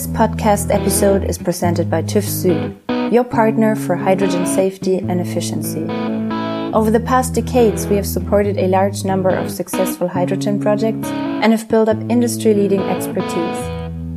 [0.00, 5.84] This podcast episode is presented by TÜV Süd, your partner for hydrogen safety and efficiency.
[6.72, 11.52] Over the past decades, we have supported a large number of successful hydrogen projects and
[11.52, 13.60] have built up industry leading expertise.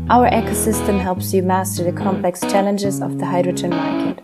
[0.09, 4.23] Our ecosystem helps you master the complex challenges of the hydrogen market.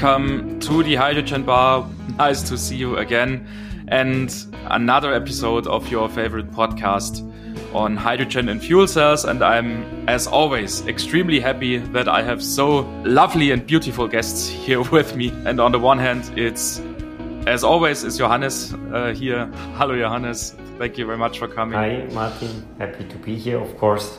[0.00, 1.86] Welcome to the Hydrogen Bar.
[2.16, 3.46] Nice to see you again.
[3.88, 4.34] And
[4.70, 7.20] another episode of your favorite podcast
[7.74, 9.26] on hydrogen and fuel cells.
[9.26, 14.80] And I'm, as always, extremely happy that I have so lovely and beautiful guests here
[14.90, 15.34] with me.
[15.44, 16.80] And on the one hand, it's,
[17.46, 19.46] as always, is Johannes uh, here.
[19.76, 20.56] Hello, Johannes.
[20.78, 21.74] Thank you very much for coming.
[21.74, 22.66] Hi, Martin.
[22.78, 24.18] Happy to be here, of course.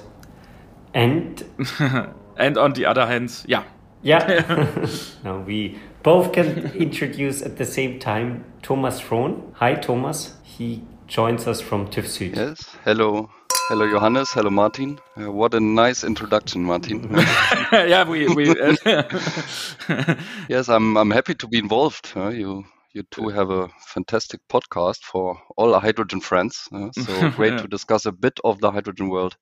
[0.94, 1.44] And
[2.38, 3.64] and on the other hand, yeah,
[4.02, 4.88] yeah.
[5.24, 9.54] now we both can introduce at the same time Thomas Frohn.
[9.56, 10.36] Hi, Thomas.
[10.44, 12.36] He joins us from TÜV Süd.
[12.36, 12.76] Yes.
[12.84, 13.30] Hello.
[13.70, 14.32] Hello, Johannes.
[14.32, 15.00] Hello, Martin.
[15.18, 17.10] Uh, what a nice introduction, Martin.
[17.72, 18.28] yeah, we.
[18.34, 18.76] we uh,
[20.50, 20.98] yes, I'm.
[20.98, 22.12] I'm happy to be involved.
[22.16, 22.66] Uh, you.
[22.94, 26.68] You two have a fantastic podcast for all hydrogen friends.
[26.74, 27.62] Uh, so great yeah.
[27.62, 29.38] to discuss a bit of the hydrogen world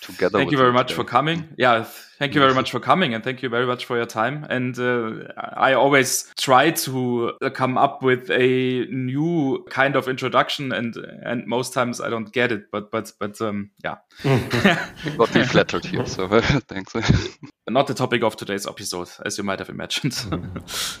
[0.00, 0.38] together.
[0.38, 0.96] Thank you very much today.
[0.96, 1.48] for coming.
[1.56, 1.84] Yeah,
[2.18, 4.46] thank you very much for coming, and thank you very much for your time.
[4.50, 10.72] And uh, I always try to uh, come up with a new kind of introduction,
[10.72, 12.70] and and most times I don't get it.
[12.70, 13.96] But but but um, yeah,
[15.16, 16.06] got me flattered here.
[16.06, 16.94] So thanks.
[17.68, 20.16] Not the topic of today's episode, as you might have imagined.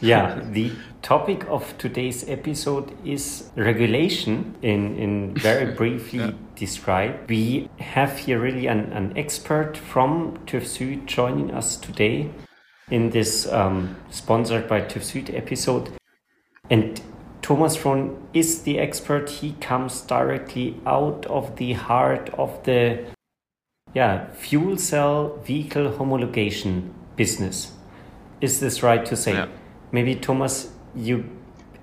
[0.00, 0.72] yeah, the
[1.02, 4.56] topic of today's episode is regulation.
[4.62, 6.18] In in very briefly.
[6.18, 7.28] Yeah describe.
[7.28, 12.30] We have here really an, an expert from TÜV Süd joining us today
[12.90, 15.90] in this um, sponsored by TÜV Süd episode.
[16.68, 17.00] And
[17.42, 19.30] Thomas Frohn is the expert.
[19.30, 23.04] He comes directly out of the heart of the
[23.94, 27.72] yeah, fuel cell vehicle homologation business.
[28.40, 29.34] Is this right to say?
[29.34, 29.48] Yeah.
[29.92, 31.35] Maybe Thomas, you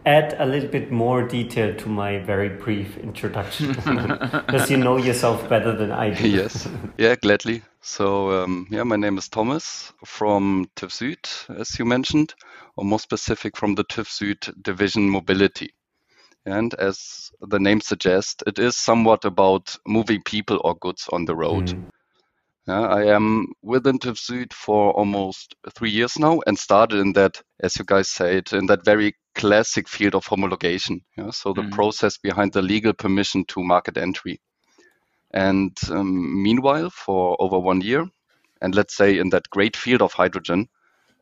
[0.06, 3.68] add a little bit more detail to my very brief introduction
[4.46, 6.28] because you know yourself better than I do.
[6.28, 7.62] Yes, yeah, gladly.
[7.82, 12.34] So, um, yeah, my name is Thomas from TÜV Süd, as you mentioned,
[12.76, 15.74] or more specific from the TÜV Süd division mobility.
[16.46, 21.36] And as the name suggests, it is somewhat about moving people or goods on the
[21.36, 21.68] road.
[21.68, 21.90] Mm.
[22.68, 27.42] Yeah, I am within TÜV Süd for almost three years now and started in that,
[27.60, 31.02] as you guys said, in that very classic field of homologation.
[31.18, 31.32] Yeah?
[31.32, 31.72] So the mm-hmm.
[31.72, 34.40] process behind the legal permission to market entry.
[35.32, 38.08] And um, meanwhile, for over one year,
[38.62, 40.70] and let's say in that great field of hydrogen,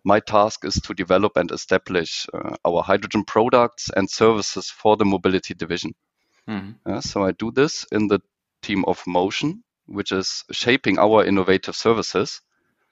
[0.03, 5.05] my task is to develop and establish uh, our hydrogen products and services for the
[5.05, 5.93] mobility division.
[6.47, 6.99] Mm-hmm.
[6.99, 8.19] so I do this in the
[8.61, 12.41] team of Motion, which is shaping our innovative services.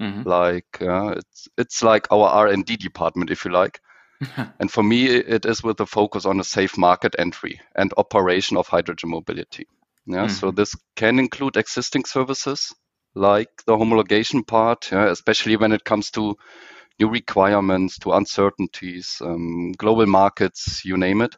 [0.02, 0.28] Mm-hmm.
[0.28, 3.82] Like uh, it's it's like our R and D department, if you like,
[4.60, 8.58] and for me, it is with a focus on a safe market entry and operation
[8.58, 9.68] of hydrogen mobility.
[10.06, 10.34] Yeah, mm-hmm.
[10.34, 12.74] so this can include existing services
[13.16, 16.36] like the homologation part, yeah, especially when it comes to
[17.00, 21.36] new requirements, to uncertainties, um, global markets, you name it,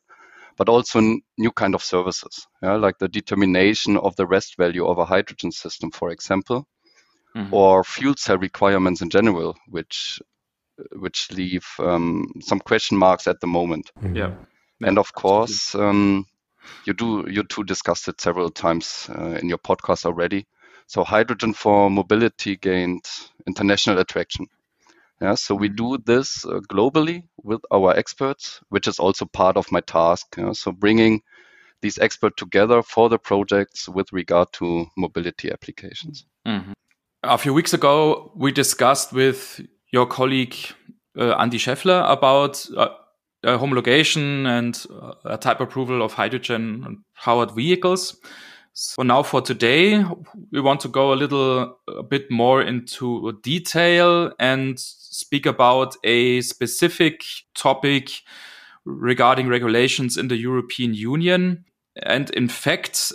[0.61, 1.01] but also
[1.39, 5.51] new kind of services, yeah, like the determination of the rest value of a hydrogen
[5.51, 6.67] system, for example,
[7.35, 7.51] mm-hmm.
[7.51, 10.22] or fuel cell requirements in general, which
[10.91, 13.91] which leave um, some question marks at the moment.
[13.99, 14.16] Mm-hmm.
[14.16, 14.33] Yeah.
[14.83, 16.27] And of course, um,
[16.85, 20.45] you do you two discussed it several times uh, in your podcast already.
[20.85, 23.05] So hydrogen for mobility gained
[23.47, 24.45] international attraction.
[25.22, 29.72] Yeah, so we do this uh, globally with our experts, which is also part of
[29.72, 30.35] my task.
[30.53, 31.22] So bringing
[31.82, 36.26] these experts together for the projects with regard to mobility applications.
[36.47, 36.72] Mm-hmm.
[37.23, 40.56] A few weeks ago, we discussed with your colleague
[41.18, 42.88] uh, Andy Scheffler about uh,
[43.44, 44.85] homologation and
[45.26, 48.17] uh, type approval of hydrogen powered vehicles.
[48.73, 50.03] So now for today,
[50.52, 56.41] we want to go a little a bit more into detail and speak about a
[56.41, 57.22] specific
[57.53, 58.12] topic
[58.85, 61.66] regarding regulations in the European Union.
[62.02, 63.12] And in fact,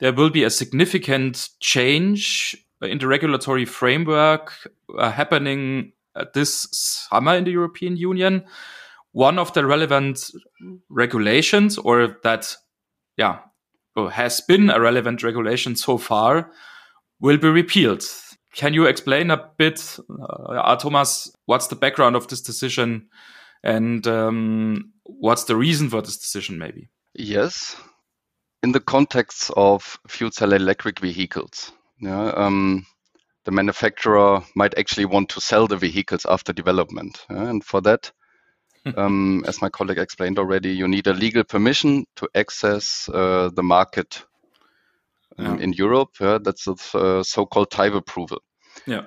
[0.00, 4.52] there will be a significant change in the regulatory framework
[4.98, 5.92] uh, happening
[6.34, 8.44] this summer in the European Union.
[9.12, 10.30] One of the relevant
[10.88, 12.56] regulations or that,
[13.16, 13.38] yeah,
[13.96, 16.50] or has been a relevant regulation so far
[17.20, 18.04] will be repealed.
[18.54, 19.98] Can you explain a bit,
[20.48, 23.08] uh, Thomas, what's the background of this decision
[23.62, 26.88] and um, what's the reason for this decision, maybe?
[27.14, 27.76] Yes.
[28.62, 32.86] In the context of fuel cell electric vehicles, yeah, um,
[33.44, 37.24] the manufacturer might actually want to sell the vehicles after development.
[37.30, 38.10] Yeah, and for that,
[38.96, 43.62] um, as my colleague explained already, you need a legal permission to access uh, the
[43.62, 44.24] market
[45.38, 45.64] um, yeah.
[45.64, 46.10] in Europe.
[46.20, 48.42] Yeah, that's the uh, so-called type approval.
[48.86, 49.06] Yeah.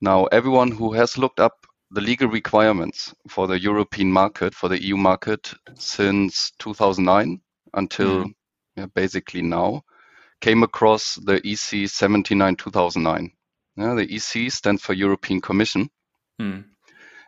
[0.00, 4.82] Now, everyone who has looked up the legal requirements for the European market, for the
[4.82, 7.40] EU market, since 2009
[7.74, 8.34] until mm.
[8.76, 9.82] yeah, basically now,
[10.40, 13.30] came across the EC 79 2009.
[13.76, 15.88] Yeah, the EC stands for European Commission.
[16.40, 16.64] Mm.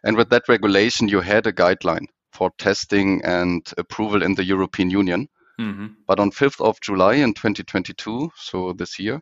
[0.07, 4.89] And with that regulation, you had a guideline for testing and approval in the European
[4.89, 5.29] Union.
[5.59, 5.87] Mm-hmm.
[6.07, 9.21] But on 5th of July in 2022, so this year,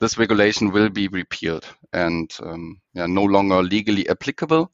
[0.00, 4.72] this regulation will be repealed and um, yeah, no longer legally applicable.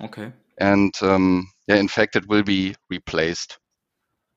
[0.00, 0.30] Okay.
[0.58, 3.58] And um, yeah, in fact, it will be replaced.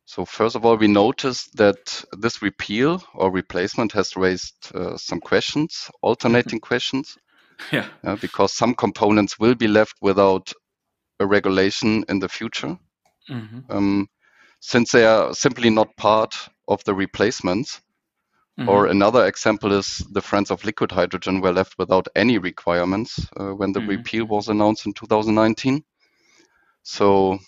[0.06, 5.20] So first of all, we noticed that this repeal or replacement has raised uh, some
[5.20, 7.16] questions, alternating questions.
[7.72, 7.86] Yeah.
[8.04, 10.52] Uh, because some components will be left without
[11.24, 12.78] a regulation in the future,
[13.30, 13.60] mm-hmm.
[13.70, 14.08] um,
[14.60, 16.36] since they are simply not part
[16.68, 17.82] of the replacements.
[18.60, 18.70] Mm-hmm.
[18.70, 23.50] Or another example is the Friends of Liquid Hydrogen were left without any requirements uh,
[23.50, 23.90] when the mm-hmm.
[23.90, 25.84] repeal was announced in 2019.
[26.84, 27.40] So,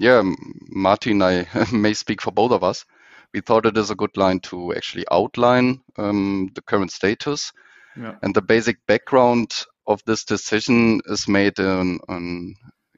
[0.00, 0.22] yeah,
[0.70, 2.86] Martin, I may speak for both of us.
[3.34, 7.52] We thought it is a good line to actually outline um, the current status.
[7.94, 8.14] Yeah.
[8.22, 9.52] And the basic background
[9.86, 12.54] of this decision is made in, on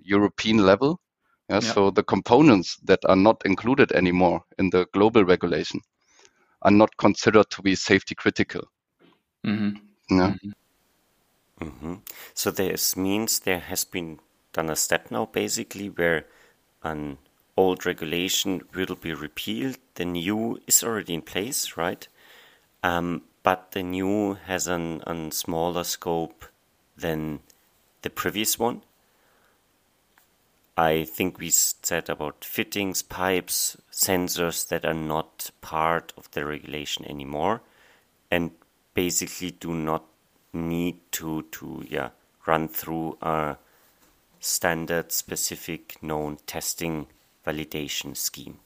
[0.09, 1.01] European level.
[1.49, 1.73] Yeah, yeah.
[1.73, 5.81] So the components that are not included anymore in the global regulation
[6.63, 8.69] are not considered to be safety critical.
[9.47, 10.17] Mm-hmm.
[10.17, 10.35] Yeah.
[10.35, 11.65] Mm-hmm.
[11.65, 11.95] mm-hmm.
[12.35, 14.19] So this means there has been
[14.53, 16.27] done a step now, basically, where
[16.83, 17.19] an
[17.57, 19.79] old regulation will be repealed.
[19.95, 22.07] The new is already in place, right?
[22.83, 26.45] Um, but the new has an, an smaller scope
[26.97, 27.41] than
[28.03, 28.83] the previous one.
[30.79, 37.05] I think we said about fittings, pipes, sensors that are not part of the regulation
[37.05, 37.63] anymore
[38.31, 38.53] and
[38.95, 40.05] basically do not
[40.53, 42.11] need to, to yeah,
[42.47, 43.57] run through a
[44.39, 47.09] standard specific known testing
[47.45, 48.61] validation scheme,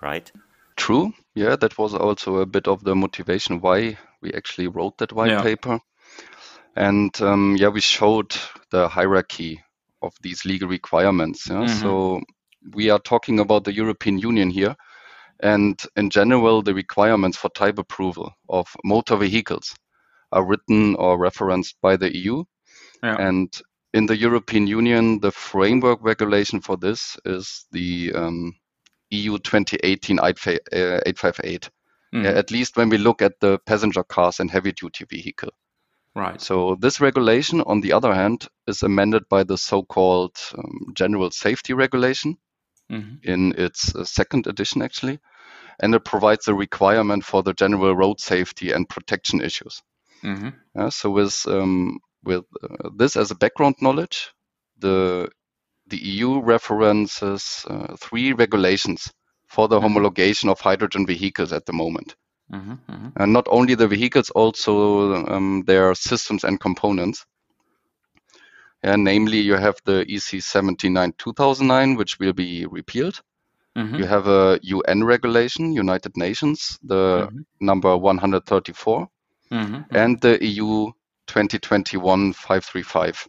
[0.00, 0.32] right?
[0.76, 1.12] True.
[1.34, 5.32] Yeah, that was also a bit of the motivation why we actually wrote that white
[5.32, 5.42] yeah.
[5.42, 5.78] paper.
[6.74, 8.34] And um, yeah, we showed
[8.70, 9.60] the hierarchy
[10.02, 11.48] of these legal requirements.
[11.48, 11.64] Yeah?
[11.64, 11.80] Mm-hmm.
[11.80, 12.20] So
[12.74, 14.74] we are talking about the European Union here.
[15.42, 19.74] And in general, the requirements for type approval of motor vehicles
[20.32, 22.44] are written or referenced by the EU.
[23.02, 23.16] Yeah.
[23.16, 23.50] And
[23.94, 28.54] in the European Union, the framework regulation for this is the um,
[29.10, 31.70] EU 2018 858.
[32.12, 32.24] Mm.
[32.24, 35.50] at least when we look at the passenger cars and heavy duty vehicle.
[36.14, 36.40] Right.
[36.40, 41.72] So this regulation, on the other hand, is amended by the so-called um, General Safety
[41.72, 42.36] Regulation
[42.90, 43.14] mm-hmm.
[43.22, 45.20] in its uh, second edition, actually,
[45.80, 49.82] and it provides a requirement for the general road safety and protection issues.
[50.24, 50.48] Mm-hmm.
[50.76, 54.30] Yeah, so with um, with uh, this as a background knowledge,
[54.78, 55.30] the
[55.86, 59.10] the EU references uh, three regulations
[59.48, 59.96] for the mm-hmm.
[59.96, 62.16] homologation of hydrogen vehicles at the moment.
[62.52, 63.08] Mm-hmm, mm-hmm.
[63.16, 67.24] And not only the vehicles, also um, their systems and components.
[68.82, 73.20] And namely, you have the EC 79 2009, which will be repealed.
[73.76, 73.96] Mm-hmm.
[73.96, 77.40] You have a UN regulation, United Nations, the mm-hmm.
[77.60, 79.08] number 134,
[79.52, 79.96] mm-hmm, mm-hmm.
[79.96, 80.90] and the EU
[81.26, 83.28] 2021 535.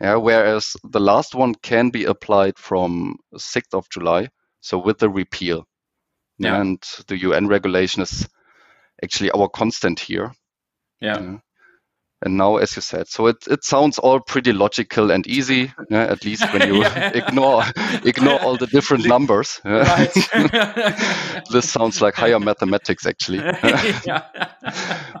[0.00, 4.28] Yeah, whereas the last one can be applied from 6th of July,
[4.60, 5.66] so with the repeal.
[6.38, 6.60] Yeah.
[6.60, 8.28] And the UN regulation is
[9.04, 10.32] actually our constant here.
[11.00, 11.38] Yeah.
[12.24, 16.04] And now, as you said, so it, it sounds all pretty logical and easy, yeah,
[16.04, 16.82] at least when you
[17.14, 17.64] ignore
[18.02, 19.60] ignore all the different numbers.
[21.50, 23.40] This sounds like higher mathematics, actually.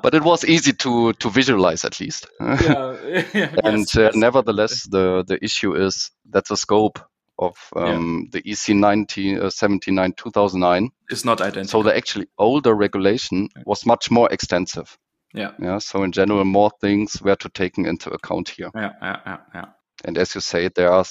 [0.02, 2.26] but it was easy to to visualize, at least.
[2.40, 4.16] and yes, uh, yes.
[4.16, 6.98] nevertheless, the the issue is that the scope
[7.38, 8.40] of um, yeah.
[8.40, 11.68] the EC 19, uh, 79 2009 is not identical.
[11.68, 14.96] So the actually older regulation was much more extensive.
[15.34, 15.52] Yeah.
[15.60, 15.78] Yeah.
[15.78, 18.70] So in general, more things were to taken into account here.
[18.74, 18.92] Yeah.
[19.02, 19.20] Yeah.
[19.26, 19.36] Yeah.
[19.54, 19.64] yeah.
[20.04, 21.04] And as you say, there are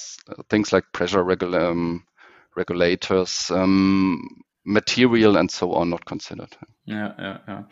[0.50, 2.06] things like pressure regula- um,
[2.56, 6.56] regulators, um, material and so on not considered.
[6.86, 7.64] Yeah, yeah, yeah.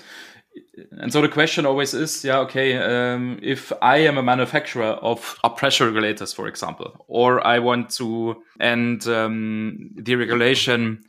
[0.92, 5.38] And so the question always is, yeah, okay, um, if I am a manufacturer of
[5.56, 11.04] pressure regulators, for example, or I want to, and um, the regulation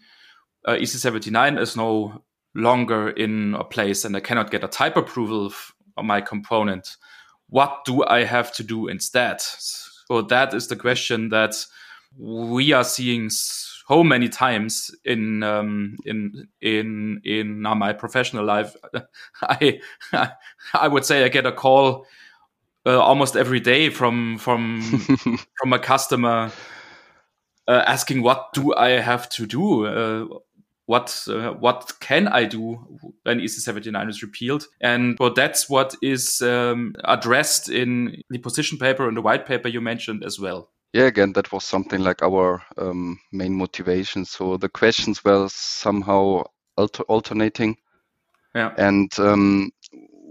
[0.65, 2.23] uh, EC79 is no
[2.55, 5.73] longer in a place and I cannot get a type approval of
[6.03, 6.97] my component,
[7.49, 9.41] what do I have to do instead?
[9.41, 11.55] So that is the question that
[12.19, 13.31] we are seeing
[13.89, 18.75] so many times in um, in in in my professional life.
[19.43, 19.81] I
[20.75, 22.07] I would say I get a call
[22.87, 24.83] uh, almost every day from from
[25.59, 26.53] from a customer
[27.69, 29.87] uh, asking what do I have to do.
[29.87, 30.39] Uh,
[30.87, 32.79] what uh, what can I do
[33.23, 34.67] when EC79 is repealed?
[34.81, 39.69] And well, that's what is um, addressed in the position paper and the white paper
[39.69, 40.71] you mentioned as well.
[40.93, 44.25] Yeah, again, that was something like our um, main motivation.
[44.25, 46.45] So the questions were somehow
[46.77, 47.77] alter- alternating.
[48.55, 48.75] Yeah.
[48.77, 49.71] And um,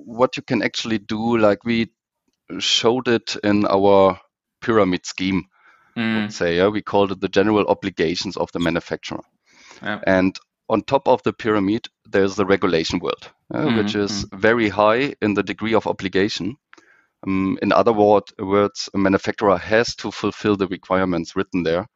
[0.05, 1.91] what you can actually do, like we
[2.59, 4.19] showed it in our
[4.61, 5.45] pyramid scheme,
[5.97, 6.31] mm.
[6.31, 9.23] say, yeah, we called it the general obligations of the manufacturer.
[9.81, 9.99] Yeah.
[10.05, 10.37] And
[10.69, 13.77] on top of the pyramid, there's the regulation world, uh, mm-hmm.
[13.77, 14.37] which is mm-hmm.
[14.37, 16.55] very high in the degree of obligation.
[17.25, 21.87] Um, in other word, words, a manufacturer has to fulfill the requirements written there,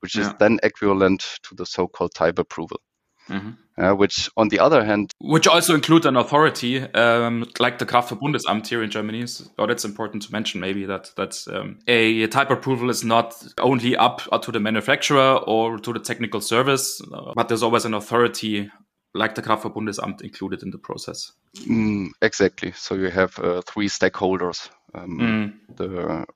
[0.00, 0.28] which yeah.
[0.28, 2.80] is then equivalent to the so-called type approval.
[3.28, 3.50] Mm-hmm.
[3.82, 8.68] Uh, which, on the other hand, which also include an authority um, like the Kraftfahrt-Bundesamt
[8.68, 9.26] here in Germany.
[9.26, 10.60] So that's important to mention.
[10.60, 15.78] Maybe that that's um, a type approval is not only up to the manufacturer or
[15.78, 18.70] to the technical service, uh, but there's always an authority
[19.14, 21.32] like the Kraftfahrt-Bundesamt included in the process.
[21.56, 22.72] Mm, exactly.
[22.72, 25.76] So you have uh, three stakeholders: um, mm.
[25.76, 26.26] the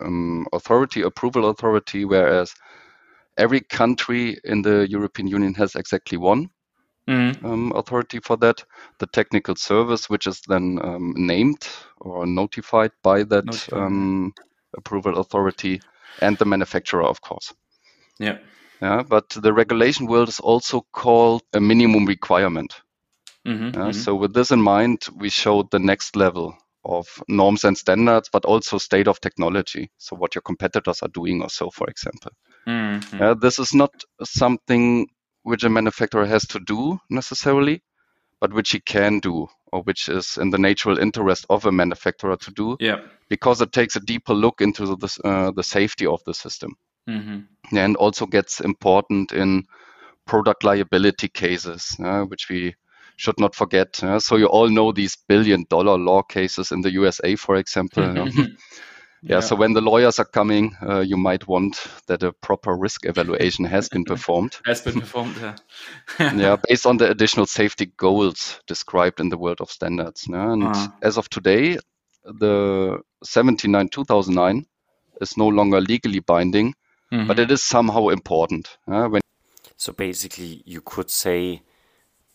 [0.00, 2.54] um, authority, approval authority, whereas
[3.36, 6.50] every country in the European Union has exactly one
[7.08, 7.44] mm.
[7.44, 8.64] um, authority for that.
[8.98, 11.66] The technical service, which is then um, named
[11.98, 14.32] or notified by that um,
[14.76, 15.80] approval authority,
[16.20, 17.54] and the manufacturer, of course.
[18.18, 18.38] Yeah.
[18.84, 22.74] Yeah, but the regulation world is also called a minimum requirement.
[23.46, 23.92] Mm-hmm, yeah, mm-hmm.
[23.92, 28.44] So with this in mind, we showed the next level of norms and standards, but
[28.44, 29.90] also state of technology.
[29.96, 32.32] So what your competitors are doing or so, for example.
[32.66, 33.22] Mm-hmm.
[33.22, 33.90] Uh, this is not
[34.22, 35.06] something
[35.44, 37.82] which a manufacturer has to do necessarily,
[38.38, 42.36] but which he can do or which is in the natural interest of a manufacturer
[42.36, 42.76] to do.
[42.80, 43.00] Yeah.
[43.30, 46.76] Because it takes a deeper look into the, uh, the safety of the system.
[47.08, 47.76] Mm-hmm.
[47.76, 49.64] And also gets important in
[50.26, 52.74] product liability cases, uh, which we
[53.16, 54.02] should not forget.
[54.02, 58.28] Uh, so you all know these billion dollar law cases in the USA, for example.
[59.26, 62.76] Yeah, yeah, so when the lawyers are coming, uh, you might want that a proper
[62.76, 64.58] risk evaluation has been performed.
[64.66, 65.54] has been performed, yeah.
[66.18, 70.26] yeah, based on the additional safety goals described in the world of standards.
[70.28, 70.52] Yeah?
[70.52, 70.88] And uh.
[71.00, 71.78] as of today,
[72.22, 74.66] the 79 2009
[75.22, 76.74] is no longer legally binding,
[77.14, 77.28] mm-hmm.
[77.28, 78.76] but it is somehow important.
[79.06, 79.20] when
[79.76, 81.62] so basically, you could say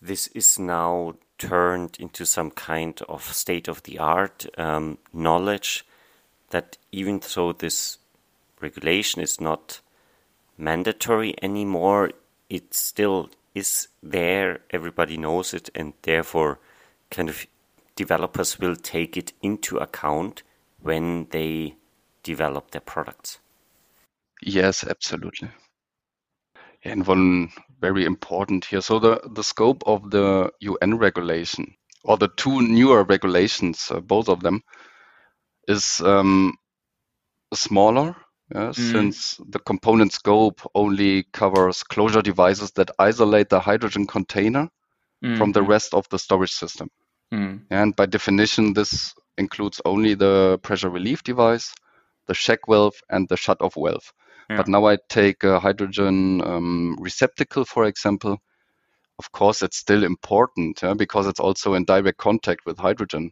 [0.02, 5.86] this is now turned into some kind of state of the art um, knowledge
[6.52, 7.98] that even though this
[8.60, 9.80] regulation is not
[10.58, 12.12] mandatory anymore,
[12.50, 16.60] it still is there, everybody knows it, and therefore,
[17.10, 17.46] kind of
[17.96, 20.44] developers will take it into account
[20.82, 21.76] when they
[22.24, 23.40] develop their products.
[24.42, 25.50] Yes, absolutely.
[26.84, 28.82] And one very important here.
[28.82, 34.30] So the, the scope of the UN regulation, or the two newer regulations, uh, both
[34.30, 34.62] of them,
[35.68, 36.54] is um,
[37.54, 38.16] smaller
[38.54, 38.92] yeah, mm.
[38.92, 44.70] since the component scope only covers closure devices that isolate the hydrogen container
[45.24, 45.38] mm.
[45.38, 46.90] from the rest of the storage system.
[47.32, 47.62] Mm.
[47.70, 51.74] And by definition, this includes only the pressure relief device,
[52.28, 54.12] the check valve, and the shut off valve.
[54.50, 54.58] Yeah.
[54.58, 58.38] But now I take a hydrogen um, receptacle, for example.
[59.20, 63.32] Of course, it's still important yeah, because it's also in direct contact with hydrogen.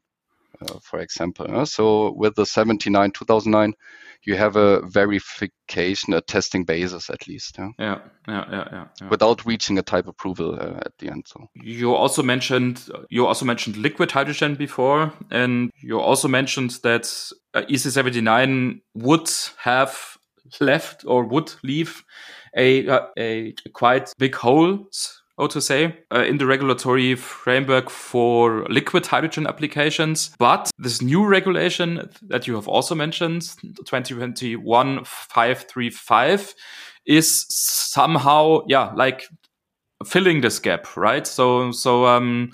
[0.59, 1.65] Uh, for example.
[1.67, 3.75] So with the 79 2009,
[4.23, 7.57] you have a verification, a testing basis at least.
[7.59, 8.85] Yeah, yeah, yeah, yeah.
[8.99, 11.25] yeah, Without reaching a type approval uh, at the end.
[11.27, 17.05] So you also mentioned you also mentioned liquid hydrogen before, and you also mentioned that
[17.53, 20.16] uh, EC79 would have
[20.59, 22.03] left or would leave
[22.55, 24.87] a, uh, a quite big hole
[25.39, 30.31] so to say, uh, in the regulatory framework for liquid hydrogen applications.
[30.39, 33.43] But this new regulation that you have also mentioned,
[33.85, 36.55] 2021 535,
[37.05, 39.27] is somehow, yeah, like
[40.05, 41.27] filling this gap, right?
[41.27, 42.53] So, so um,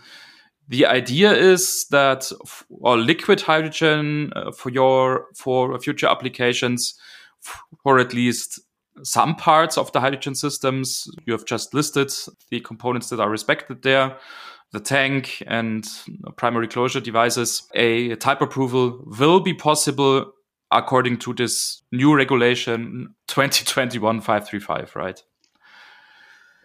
[0.67, 2.29] the idea is that
[2.69, 6.99] or liquid hydrogen uh, for your for future applications
[7.83, 8.59] for at least
[9.03, 11.07] some parts of the hydrogen systems.
[11.25, 12.11] You have just listed
[12.49, 14.17] the components that are respected there
[14.73, 15.87] the tank and
[16.35, 17.63] primary closure devices.
[17.75, 20.33] A type approval will be possible
[20.71, 25.23] according to this new regulation 2021 535 right?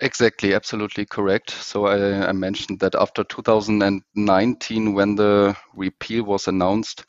[0.00, 1.50] Exactly, absolutely correct.
[1.50, 7.04] So I, I, mentioned that after 2019, when the repeal was announced,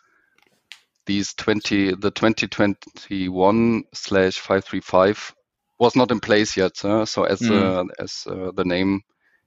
[1.10, 5.34] these 20 the 2021 slash 535
[5.80, 6.78] was not in place yet.
[6.78, 7.52] So as mm.
[7.52, 9.02] uh, as uh, the name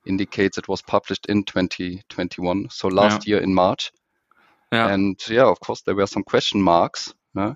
[0.04, 2.69] indicates, it was published in 2021.
[2.71, 3.35] So last yeah.
[3.35, 3.92] year in March.
[4.73, 4.88] Yeah.
[4.92, 7.14] And yeah, of course, there were some question marks.
[7.37, 7.54] Yeah.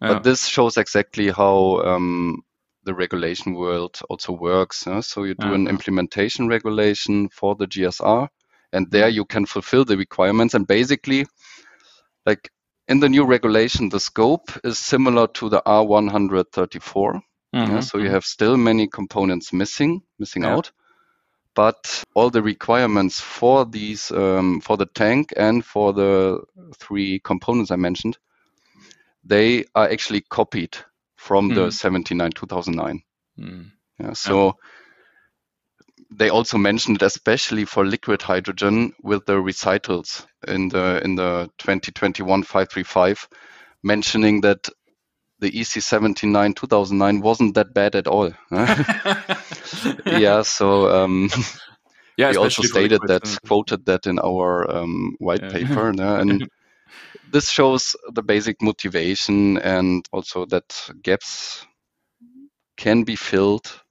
[0.00, 2.42] But this shows exactly how um,
[2.84, 4.86] the regulation world also works.
[5.02, 8.28] So you do an implementation regulation for the GSR,
[8.72, 9.16] and there mm-hmm.
[9.16, 10.54] you can fulfill the requirements.
[10.54, 11.26] And basically,
[12.26, 12.50] like
[12.88, 17.20] in the new regulation, the scope is similar to the R134.
[17.54, 17.72] Mm-hmm.
[17.72, 18.14] Yeah, so you mm-hmm.
[18.14, 20.54] have still many components missing, missing yeah.
[20.54, 20.72] out.
[21.54, 26.42] But all the requirements for these, um, for the tank and for the
[26.78, 28.16] three components I mentioned,
[29.22, 30.76] they are actually copied
[31.16, 31.54] from mm.
[31.54, 33.02] the 79 2009
[33.38, 33.70] mm.
[34.00, 34.56] yeah, so.
[36.16, 42.42] They also mentioned especially for liquid hydrogen with the recitals in the in the 2021
[42.42, 43.28] 535
[43.82, 44.68] mentioning that
[45.42, 48.32] the EC79 2009 wasn't that bad at all.
[50.06, 51.28] yeah, so um,
[52.16, 55.50] yeah, we also stated that, uh, quoted that in our um, white yeah.
[55.50, 56.48] paper, and
[57.32, 61.66] this shows the basic motivation and also that gaps
[62.76, 63.81] can be filled,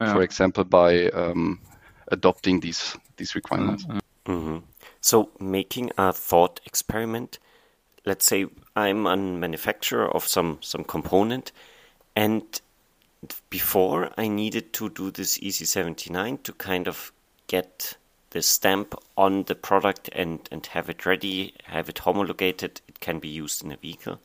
[0.00, 0.12] yeah.
[0.12, 1.60] for example, by um,
[2.08, 3.84] adopting these these requirements.
[4.26, 4.58] Mm-hmm.
[5.00, 7.38] So, making a thought experiment.
[8.04, 11.52] Let's say I'm a manufacturer of some some component,
[12.14, 12.60] and
[13.50, 17.12] before I needed to do this EC79 to kind of
[17.46, 17.96] get
[18.30, 23.18] the stamp on the product and, and have it ready, have it homologated, it can
[23.18, 24.20] be used in a vehicle.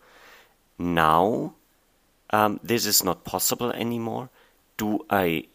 [0.78, 1.54] Now,
[2.32, 4.30] um, this is not possible anymore.
[4.78, 5.46] Do I,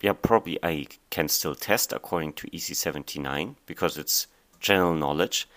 [0.00, 4.26] yeah, probably I can still test according to EC79 because it's
[4.60, 5.48] general knowledge,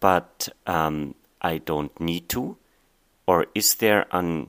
[0.00, 2.56] but um, I don't need to.
[3.26, 4.46] Or is there a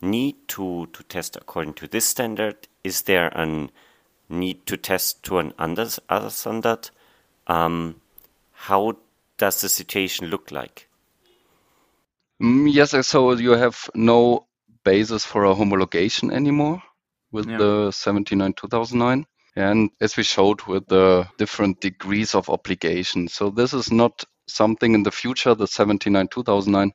[0.00, 2.68] need to, to test according to this standard?
[2.84, 3.68] Is there a
[4.28, 6.90] need to test to an other, other standard,
[7.46, 8.00] um,
[8.52, 8.96] how
[9.38, 10.88] does the situation look like?
[12.40, 14.46] Mm, yes, so you have no
[14.84, 16.82] basis for a homologation anymore
[17.36, 17.58] with yeah.
[17.58, 19.24] the 79 2009
[19.56, 24.94] and as we showed with the different degrees of obligation so this is not something
[24.94, 26.92] in the future the 79 2009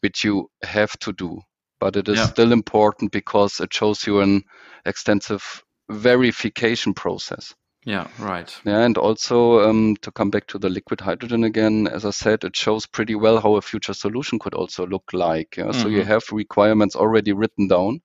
[0.00, 1.40] which you have to do
[1.80, 2.26] but it is yeah.
[2.26, 4.42] still important because it shows you an
[4.86, 7.54] extensive verification process.
[7.84, 8.50] Yeah, right.
[8.64, 12.44] Yeah, and also um, to come back to the liquid hydrogen again, as I said,
[12.44, 15.58] it shows pretty well how a future solution could also look like.
[15.58, 15.64] Yeah?
[15.64, 15.82] Mm-hmm.
[15.82, 16.08] So you mm-hmm.
[16.08, 18.00] have requirements already written down,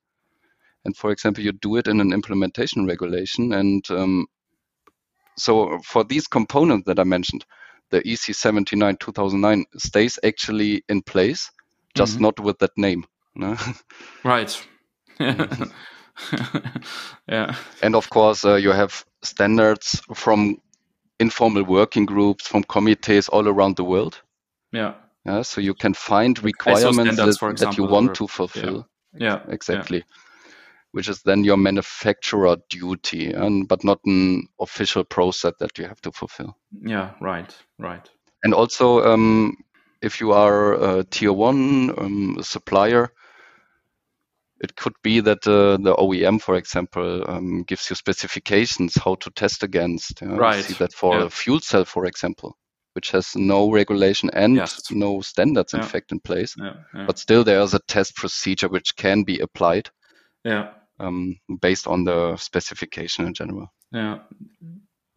[0.86, 4.28] and for example, you do it in an implementation regulation, and um,
[5.38, 7.46] so for these components that I mentioned,
[7.92, 11.50] the EC 79 2009 stays actually in place,
[11.96, 12.24] just mm-hmm.
[12.24, 13.06] not with that name.
[13.36, 13.58] No?
[14.24, 14.68] right.
[17.28, 17.56] yeah.
[17.82, 20.58] And of course, uh, you have standards from
[21.20, 24.22] informal working groups, from committees all around the world.
[24.72, 24.94] Yeah.
[25.26, 25.42] Yeah.
[25.42, 28.88] So you can find requirements that, example, that, you want to fulfill.
[29.14, 29.40] Yeah.
[29.46, 29.54] yeah.
[29.54, 30.00] Exactly.
[30.00, 30.04] Yeah.
[30.92, 36.02] Which is then your manufacturer duty, and but not an official process that you have
[36.02, 36.58] to fulfill.
[36.82, 37.12] Yeah.
[37.22, 37.56] Right.
[37.78, 38.10] Right.
[38.44, 39.58] And also, um,
[40.02, 43.12] if you are a tier one um, supplier,
[44.62, 49.30] it could be that uh, the OEM, for example, um, gives you specifications how to
[49.32, 50.22] test against.
[50.22, 50.36] You know?
[50.36, 50.64] Right.
[50.64, 51.26] See that for yeah.
[51.26, 52.58] a fuel cell, for example,
[52.94, 54.82] which has no regulation and yes.
[54.92, 55.86] no standards, in yeah.
[55.86, 56.56] fact, in place.
[56.58, 56.74] Yeah.
[57.06, 59.90] But still, there is a test procedure which can be applied.
[60.44, 60.72] Yeah.
[61.00, 63.72] Um, based on the specification in general.
[63.92, 64.20] Yeah.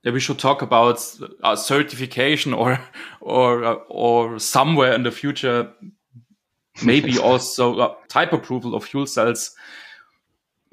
[0.04, 1.04] Yeah, we should talk about
[1.42, 2.78] uh, certification or
[3.20, 5.72] or uh, or somewhere in the future
[6.84, 9.54] maybe also uh, type approval of fuel cells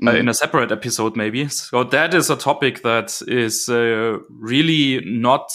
[0.05, 1.47] uh, in a separate episode, maybe.
[1.49, 5.51] So that is a topic that is uh, really not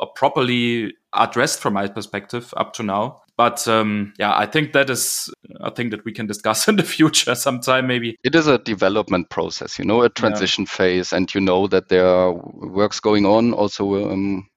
[0.00, 3.20] uh, properly addressed from my perspective up to now.
[3.36, 5.28] But um, yeah, I think that is
[5.60, 8.16] a thing that we can discuss in the future sometime, maybe.
[8.24, 10.76] It is a development process, you know, a transition yeah.
[10.76, 14.48] phase, and you know that there are works going on also um,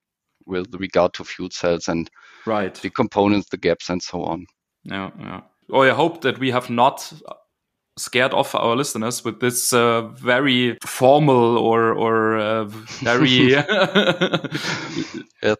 [0.46, 2.10] with regard to fuel cells and
[2.46, 4.46] right the components, the gaps, and so on.
[4.84, 5.42] Yeah, yeah.
[5.72, 7.12] Oh, I hope that we have not
[7.98, 12.64] scared off our listeners with this uh, very formal or or uh,
[13.02, 14.38] very yeah.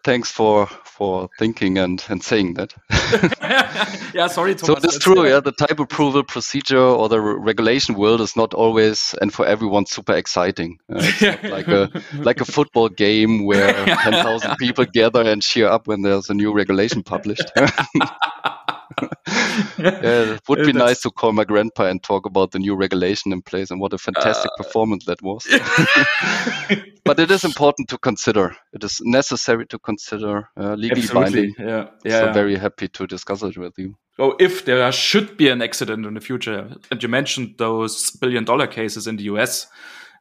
[0.04, 2.74] Thanks for for thinking and and saying that.
[4.14, 4.82] Yeah sorry Thomas.
[4.82, 9.14] so it's true yeah the type approval procedure or the regulation world is not always
[9.20, 10.78] and for everyone super exciting.
[10.90, 15.86] Uh, it's like a like a football game where 10,000 people gather and cheer up
[15.86, 17.50] when there's a new regulation published
[19.78, 23.32] yeah, it would be nice to call my grandpa and talk about the new regulation
[23.32, 25.46] in place and what a fantastic uh, performance that was.
[27.04, 28.56] but it is important to consider.
[28.72, 31.52] It is necessary to consider uh, legally Absolutely.
[31.52, 31.54] binding.
[31.58, 32.20] Yeah, yeah.
[32.20, 33.96] So very happy to discuss it with you.
[34.18, 38.44] Oh, if there should be an accident in the future, and you mentioned those billion
[38.44, 39.66] dollar cases in the US,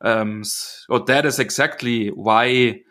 [0.01, 2.82] um, so that is exactly why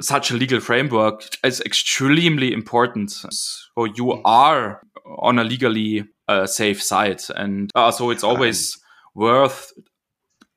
[0.00, 3.10] such a legal framework is extremely important.
[3.10, 4.82] So you are
[5.18, 7.22] on a legally uh, safe side.
[7.34, 8.78] And uh, so it's always
[9.14, 9.72] worth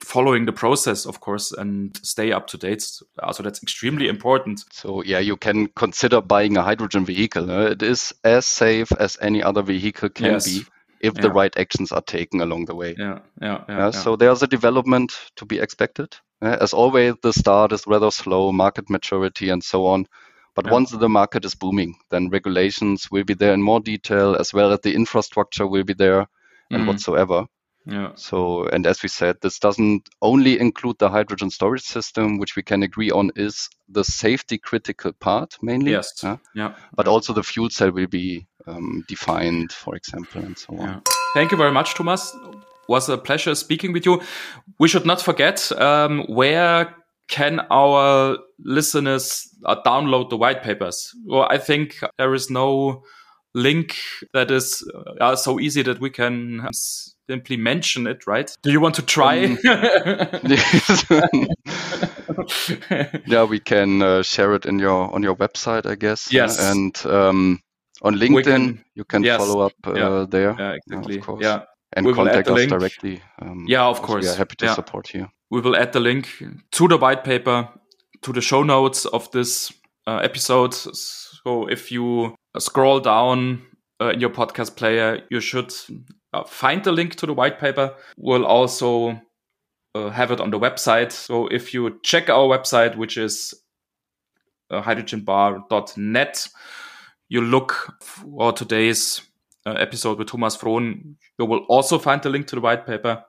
[0.03, 2.83] following the process, of course, and stay up to date.
[3.21, 4.63] Uh, so that's extremely important.
[4.71, 7.49] So yeah, you can consider buying a hydrogen vehicle.
[7.49, 10.45] It is as safe as any other vehicle can yes.
[10.45, 10.65] be
[10.99, 11.21] if yeah.
[11.21, 12.95] the right actions are taken along the way.
[12.97, 13.91] Yeah, yeah, yeah, yeah.
[13.91, 16.15] So there's a development to be expected.
[16.43, 20.05] Uh, as always, the start is rather slow, market maturity and so on.
[20.55, 20.71] But yeah.
[20.73, 24.71] once the market is booming, then regulations will be there in more detail, as well
[24.73, 26.27] as the infrastructure will be there
[26.69, 26.87] and mm.
[26.87, 27.45] whatsoever.
[27.85, 28.11] Yeah.
[28.15, 32.63] So, and as we said, this doesn't only include the hydrogen storage system, which we
[32.63, 35.91] can agree on is the safety critical part mainly.
[35.91, 36.11] Yes.
[36.23, 36.37] Yeah.
[36.55, 36.75] yeah.
[36.93, 40.87] But also the fuel cell will be um, defined, for example, and so on.
[40.87, 40.99] Yeah.
[41.33, 42.35] Thank you very much, Thomas.
[42.87, 44.21] Was a pleasure speaking with you.
[44.79, 46.95] We should not forget um, where
[47.29, 51.11] can our listeners uh, download the white papers?
[51.25, 53.03] Well, I think there is no
[53.53, 53.95] link
[54.33, 54.83] that is
[55.21, 56.67] uh, so easy that we can
[57.29, 58.55] simply mention it, right?
[58.63, 59.45] Do you want to try?
[59.45, 59.57] Um,
[63.27, 66.31] yeah, we can uh, share it in your on your website, I guess.
[66.31, 67.59] Yes, and um,
[68.01, 69.37] on LinkedIn can, you can yes.
[69.37, 70.25] follow up uh, yeah.
[70.29, 70.55] there.
[70.59, 71.21] Yeah, exactly.
[71.39, 71.63] yeah,
[71.95, 73.21] and we contact us directly.
[73.41, 74.25] Um, yeah, of course.
[74.25, 74.73] We are happy to yeah.
[74.75, 75.29] support you.
[75.49, 76.27] We will add the link
[76.71, 77.69] to the white paper
[78.23, 79.71] to the show notes of this
[80.07, 80.73] uh, episode.
[80.73, 83.61] So if you scroll down
[84.01, 85.73] uh, in your podcast player, you should
[86.33, 87.93] uh, find the link to the white paper.
[88.17, 89.21] We'll also
[89.93, 91.11] uh, have it on the website.
[91.11, 93.53] So if you check our website, which is
[94.71, 96.47] uh, hydrogenbar.net,
[97.29, 99.21] you look for today's
[99.65, 103.23] uh, episode with Thomas Frohn, you will also find the link to the white paper.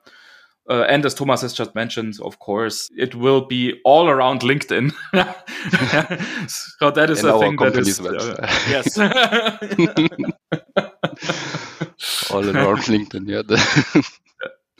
[0.67, 4.91] Uh, and as Thomas has just mentioned, of course, it will be all around LinkedIn.
[6.49, 8.97] so that is In a thing that is uh, yes,
[12.31, 13.27] all around LinkedIn.
[13.27, 13.43] Yeah.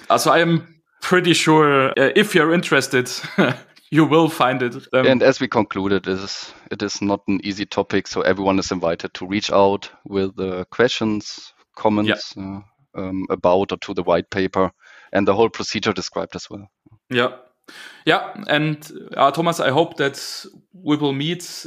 [0.09, 3.07] uh, so I am pretty sure uh, if you're interested,
[3.95, 4.75] you will find it.
[4.91, 8.59] Um, and as we concluded, it is it is not an easy topic, so everyone
[8.59, 12.61] is invited to reach out with uh, questions, comments yeah.
[12.95, 14.71] uh, um, about or to the white paper
[15.13, 16.67] and the whole procedure described as well.
[17.09, 17.35] Yeah.
[18.05, 18.33] Yeah.
[18.47, 21.65] And uh, Thomas, I hope that we will meet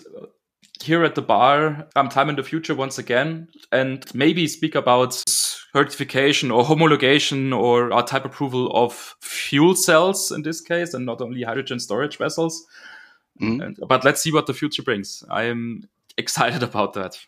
[0.82, 5.24] here at the bar sometime in the future once again and maybe speak about
[5.72, 11.20] certification or homologation or our type approval of fuel cells in this case and not
[11.20, 12.66] only hydrogen storage vessels.
[13.40, 13.64] Mm.
[13.64, 15.22] And, but let's see what the future brings.
[15.30, 17.18] I am excited about that.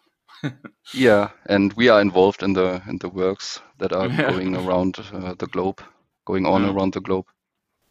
[0.95, 4.31] yeah, and we are involved in the in the works that are yeah.
[4.31, 5.83] going around uh, the globe
[6.25, 6.73] going on yeah.
[6.73, 7.27] around the globe.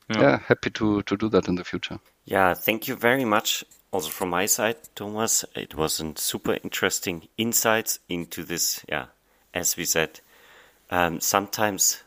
[0.10, 0.22] Yeah.
[0.22, 2.00] yeah, happy to to do that in the future.
[2.26, 3.64] Yeah, thank you very much.
[3.92, 8.84] Also from my side, Thomas, it was a super interesting insights into this.
[8.90, 9.06] Yeah,
[9.54, 10.22] as we said,
[10.90, 12.04] um, sometimes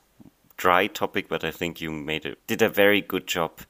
[0.57, 3.61] dry topic, but I think you made it did a very good job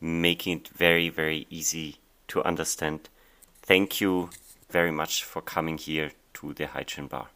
[0.00, 1.96] making it very very easy
[2.28, 3.08] to understand.
[3.62, 4.30] Thank you
[4.70, 7.28] very much for coming here to the Hydrogen Bar.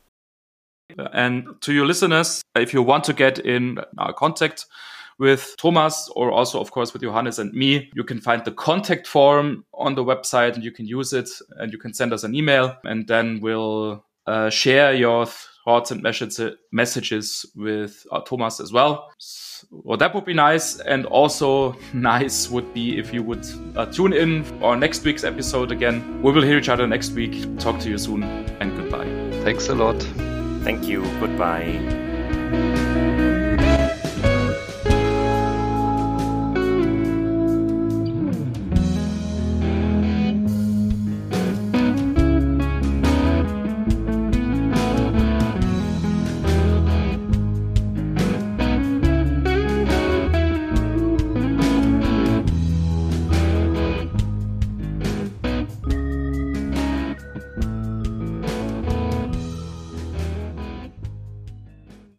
[1.12, 3.78] And to your listeners, if you want to get in
[4.16, 4.66] contact
[5.18, 9.06] with Thomas or also, of course, with Johannes and me, you can find the contact
[9.06, 12.34] form on the website and you can use it and you can send us an
[12.34, 15.26] email and then we'll uh, share your
[15.64, 16.02] thoughts and
[16.72, 19.10] messages with uh, Thomas as well.
[19.70, 20.80] Well, that would be nice.
[20.80, 23.46] And also nice would be if you would
[23.76, 26.22] uh, tune in for next week's episode again.
[26.22, 27.58] We will hear each other next week.
[27.58, 29.08] Talk to you soon and goodbye.
[29.44, 30.00] Thanks a lot.
[30.62, 31.02] Thank you.
[31.20, 32.88] Goodbye.